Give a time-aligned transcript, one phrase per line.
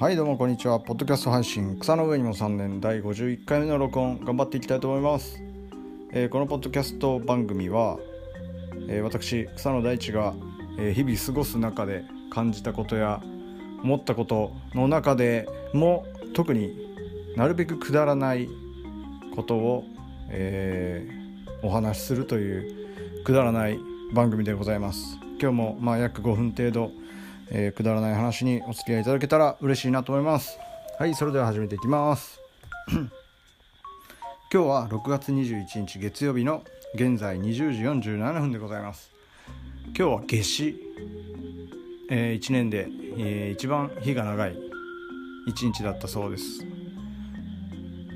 [0.00, 0.78] はいどうもこんにちは。
[0.78, 5.42] ポッドキャスト配信草の上にも3年第51回目の録音頑張っていきたいと思います、
[6.12, 7.98] えー、このポッドキャスト番組は、
[8.88, 10.34] えー、私草野大地が、
[10.78, 13.20] えー、日々過ごす中で感じたことや
[13.82, 16.78] 思ったことの中でも特に
[17.34, 18.48] なるべくくだらない
[19.34, 19.84] ことを、
[20.30, 21.08] え
[21.62, 23.80] お話しするというくだらない
[24.12, 25.18] 番組でございます。
[25.40, 26.92] 今日もまあ約5分程度
[27.50, 30.58] えー、くだらない話にお付き合いいただけたら嬉しいなと思います。
[30.98, 32.40] はいそれでは始めていきます。
[32.90, 33.10] 今
[34.50, 39.10] 日は6月21日月曜日の現在20時47分でございます。
[39.86, 40.80] 今日は夏至、
[42.10, 44.56] えー、1年で、えー、一番日が長い
[45.48, 46.66] 1日だったそうです。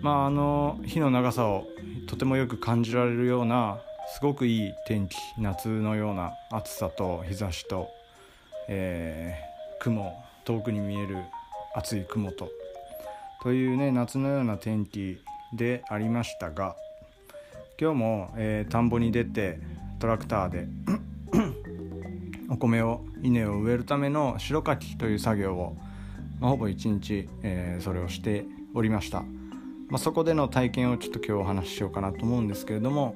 [0.00, 1.66] まああの日の長さを
[2.06, 3.80] とてもよく感じられるような
[4.14, 7.90] すごくいい天気夏のような暑さと日差しと
[8.68, 10.12] えー、雲
[10.44, 11.16] 遠くに見える
[11.74, 12.50] 厚い雲と
[13.42, 15.18] というね夏のような天気
[15.54, 16.76] でありましたが
[17.80, 19.60] 今日も、えー、田んぼに出て
[20.00, 20.66] トラクターで
[22.50, 25.76] お米を稲を植えるための白かきという作業を、
[26.40, 29.20] まあ、ほぼ一日、えー、それをしておりました、
[29.88, 33.14] まあ、そこでの体験をちょっと今日お話ししようかなと思うんですけれども、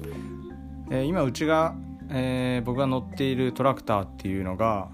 [0.90, 1.74] えー、今うちが
[2.10, 4.88] えー、僕が乗っているトラクターっていうのが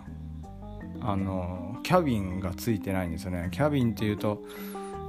[1.01, 3.49] あのキャビンがついてないんですよね。
[3.53, 4.43] キャビンっていうと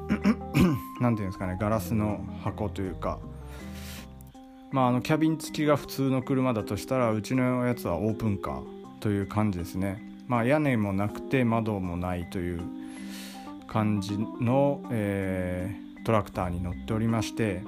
[1.01, 3.19] 何ていうんですかねガラスの箱というか。
[4.71, 8.63] まああのキャビン付きが普通の車だとしたらうちのやつはオープンカー
[8.99, 10.03] という感じですね。
[10.27, 12.61] まあ屋根もなくて窓もないという
[13.67, 17.61] 感じの、えー、トラクターに乗っておりまして、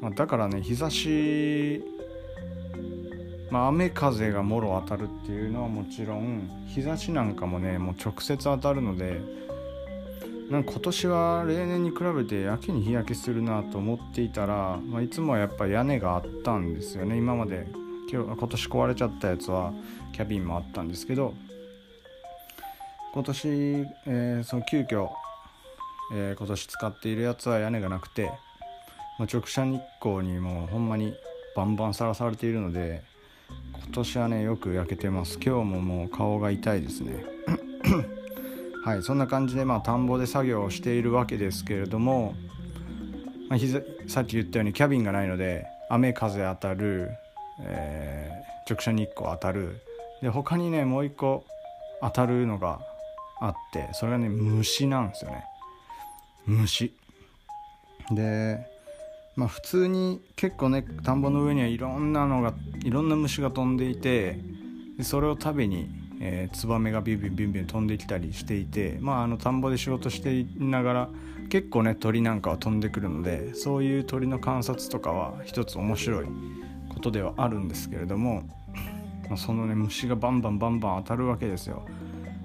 [0.00, 1.82] まあ、だからね日差し
[3.50, 9.20] まあ、雨風がもろ当たるっていうのはもちろん日差しなんかもねもう直接当たるので
[10.50, 17.16] なんか今年は例年に比べてやけに日焼けするなと思っていたら、まあ、いつもはやっぱ屋根があったんですよね。
[17.16, 17.66] 今まで
[18.10, 19.72] 今日今年壊れちゃったやつは
[20.12, 21.34] キャビンもあったんですけど
[23.14, 25.08] 今年、えー、その急遽、
[26.12, 28.32] えー、今年使っているやつは屋根がなくて、
[29.18, 31.14] まあ、直射日光にもうほんまに
[31.56, 33.02] バンバンさらされているので
[33.84, 35.38] 今年はねよく焼けてます。
[35.44, 37.24] 今日ももう顔が痛いですね。
[38.84, 42.34] はいそんな感じでまあ田んぼで作業をしているわけですけれども、
[43.48, 43.58] まあ、
[44.08, 47.10] さっき言ったようにキャビンがないので雨風当たる、
[47.60, 49.80] えー、直射日光当たる。
[50.22, 51.44] で他にねもう一個
[52.00, 52.80] 当たるのが
[53.40, 55.44] あってそれがね虫なんですよね。
[56.46, 56.94] 虫。
[58.12, 58.69] で
[59.36, 62.52] まあ、普通に結構ね田んぼの上にはいろんなのが
[62.84, 64.38] いろんな虫が飛んでいて
[65.02, 65.88] それを食べに、
[66.20, 71.08] えー、ツバメがビュンビュンビュンビュン飛んできたりしていて、まあ、あの田んぼで仕事していながら
[71.48, 76.26] 結構ね鳥なんかは飛んでくるのでそういう鳥の観察とかは一つ面白い
[76.92, 78.42] ことではあるんですけれども、
[79.28, 81.84] まあ、そのね虫がバンバンバンバン当たるわけですよ。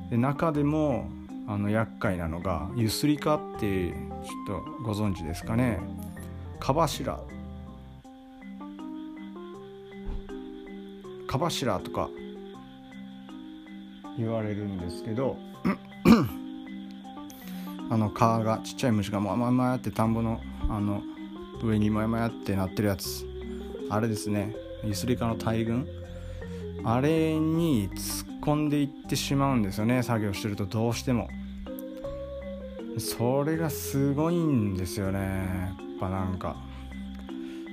[0.10, 1.10] で中でも
[1.48, 3.96] あの厄介なのがユスリカってちょっ
[4.48, 5.80] とご存知ですかね
[6.60, 7.20] か柱
[11.28, 12.10] か柱とか
[14.18, 15.38] 言われるんですけど
[17.90, 20.40] あの皮がちっちゃい虫がもやもやって田んぼの
[20.70, 21.02] あの
[21.62, 23.26] 上にもやもやってなってるやつ。
[23.90, 24.56] あれですね。
[24.84, 25.88] ユスリカの大群。
[26.84, 30.04] あれに突っ込んでいってしまうんですよね。
[30.04, 31.30] 作業してるとどうしても。
[32.98, 35.85] それがすごいんですよね。
[36.06, 36.56] ぱなんか。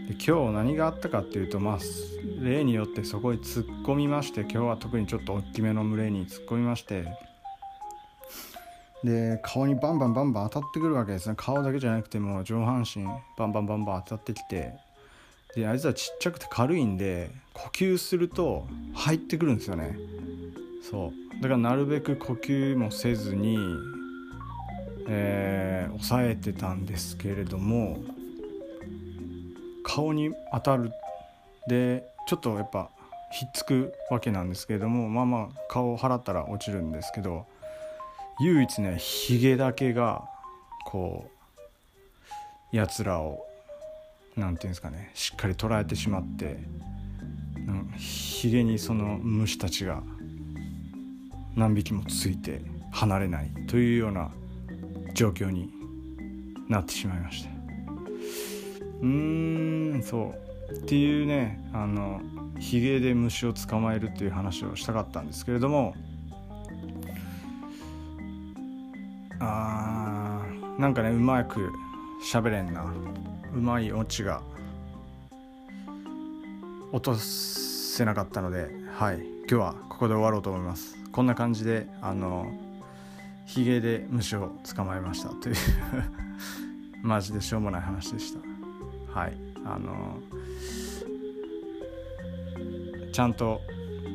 [0.09, 1.79] で今日何があったかっていうとまあ
[2.41, 7.07] 例によってそこに突っ込みまして今日は特にちょっと大きめの群れに突っ込みまして。
[9.05, 11.35] で顔にバンバンバンバン当たってくるわけですね。
[11.37, 13.05] 顔だけじゃなくても上半身
[13.37, 14.75] バンバンバンバン当たってきて。
[15.55, 19.99] であいつはちっちゃくて軽いんで呼吸すると入ってくるんですよね。
[20.89, 21.43] そう。
[21.43, 23.59] だからなるべく呼吸もせずに
[25.09, 28.03] えー、抑えてたんですけれども
[29.85, 30.93] 顔に当たる
[31.69, 32.91] でちょっとやっぱ
[33.33, 37.47] ひっつくわけなんですけれどもまあまあ顔を払ったら落ちるんですけど
[38.41, 40.25] 唯一ねヒゲだけが
[40.87, 41.31] こ
[42.73, 43.47] うやつらを
[44.37, 46.59] 何て言うんですかねしっかり捉えてしまって
[47.97, 50.03] ヒゲにその虫たちが
[51.55, 52.63] 何匹もついて
[52.93, 54.31] 離れないというような
[55.15, 55.71] 状況に
[56.69, 57.51] なってしまいました
[59.03, 60.35] うーんそ
[60.71, 60.75] う。
[60.75, 62.21] っていうねあの
[62.59, 65.95] ヒゲで虫を捕まえるっていう話をしたかったんですけれども
[69.39, 71.71] あーなんかねうまく
[72.33, 72.85] 喋れんな。
[73.55, 74.41] うまいオチが
[76.91, 79.19] 落とせなかったのではい。
[79.19, 80.97] 今日はここで終わろうと思います。
[81.11, 82.51] こんな感じであの
[83.45, 85.57] ヒゲで虫を捕まえましたという
[87.03, 88.52] マジでしょうもない話でした。
[89.15, 89.37] はい。
[89.65, 90.19] あの
[93.13, 93.61] ちゃんと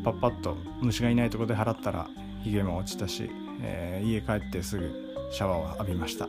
[0.04, 2.08] パッパッと虫がいないとこで払ったら
[2.44, 3.30] ヒゲも落ちたし、
[3.62, 4.92] えー、家帰ってすぐ
[5.32, 6.28] シャワーを浴びました。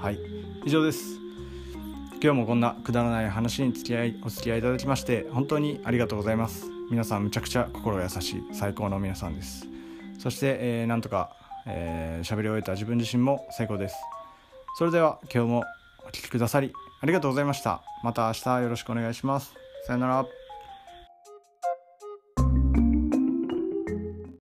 [0.00, 0.18] はい。
[0.64, 1.18] 以上です。
[2.20, 6.66] 今日もこんなくだらない話に付き合いお付き合いいただきまして本当にありがとうございます。
[6.90, 9.66] 皆さんむちゃくちゃ心優しい最高の皆さんです。
[10.18, 11.30] そして、えー、なんとか
[11.64, 13.96] 喋、えー、り終えた自分自身も最高です。
[14.78, 15.64] それでは今日も
[16.06, 17.82] お聴きくださりありがとうございました。
[18.02, 19.54] また明日よろしくお願いします。
[19.86, 20.47] さよなら。